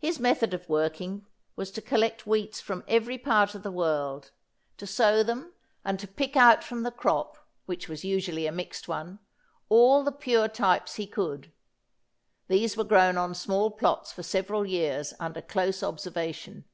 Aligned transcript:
His 0.00 0.18
method 0.18 0.52
of 0.54 0.68
working 0.68 1.24
was 1.54 1.70
to 1.70 1.80
collect 1.80 2.22
wheats 2.22 2.60
from 2.60 2.82
every 2.88 3.16
part 3.16 3.54
of 3.54 3.62
the 3.62 3.70
world, 3.70 4.32
to 4.76 4.88
sow 4.88 5.22
them 5.22 5.54
and 5.84 6.00
to 6.00 6.08
pick 6.08 6.34
out 6.36 6.64
from 6.64 6.82
the 6.82 6.90
crop, 6.90 7.38
which 7.64 7.88
was 7.88 8.02
usually 8.04 8.48
a 8.48 8.50
mixed 8.50 8.88
one, 8.88 9.20
all 9.68 10.02
the 10.02 10.10
pure 10.10 10.48
types 10.48 10.96
he 10.96 11.06
could. 11.06 11.52
These 12.48 12.76
were 12.76 12.82
grown 12.82 13.16
on 13.16 13.36
small 13.36 13.70
plots 13.70 14.10
for 14.10 14.24
several 14.24 14.66
years 14.66 15.14
under 15.20 15.40
close 15.40 15.80
observation. 15.80 16.64